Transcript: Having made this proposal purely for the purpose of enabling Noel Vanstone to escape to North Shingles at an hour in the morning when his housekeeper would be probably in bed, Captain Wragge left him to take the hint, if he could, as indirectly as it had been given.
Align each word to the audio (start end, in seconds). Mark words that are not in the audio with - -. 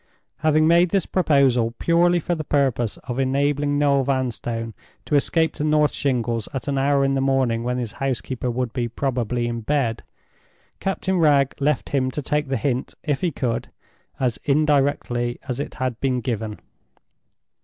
Having 0.37 0.65
made 0.67 0.89
this 0.89 1.05
proposal 1.05 1.75
purely 1.77 2.19
for 2.19 2.33
the 2.33 2.43
purpose 2.43 2.97
of 3.03 3.19
enabling 3.19 3.77
Noel 3.77 4.03
Vanstone 4.03 4.73
to 5.05 5.13
escape 5.13 5.53
to 5.53 5.63
North 5.63 5.93
Shingles 5.93 6.49
at 6.55 6.67
an 6.67 6.79
hour 6.79 7.05
in 7.05 7.13
the 7.13 7.21
morning 7.21 7.63
when 7.63 7.77
his 7.77 7.91
housekeeper 7.91 8.49
would 8.49 8.73
be 8.73 8.87
probably 8.87 9.45
in 9.45 9.61
bed, 9.61 10.01
Captain 10.79 11.19
Wragge 11.19 11.53
left 11.59 11.89
him 11.89 12.09
to 12.09 12.21
take 12.23 12.47
the 12.47 12.57
hint, 12.57 12.95
if 13.03 13.21
he 13.21 13.29
could, 13.29 13.69
as 14.19 14.39
indirectly 14.43 15.37
as 15.47 15.59
it 15.59 15.75
had 15.75 15.99
been 15.99 16.19
given. 16.21 16.59